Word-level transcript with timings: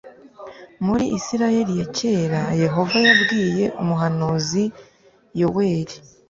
Muri 0.85 1.05
Isirayeli 1.17 1.73
ya 1.79 1.87
kera 1.97 2.41
Yehova 2.63 2.97
yabwiye 3.07 3.65
umuhanuzi 3.81 4.63
yoweli 5.39 5.95